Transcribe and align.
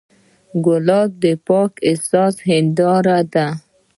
ګلاب 0.65 1.09
د 1.23 1.25
پاک 1.47 1.71
احساس 1.89 2.35
هنداره 2.47 3.19
ده. 3.33 3.47